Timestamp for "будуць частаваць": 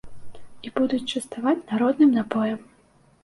0.77-1.67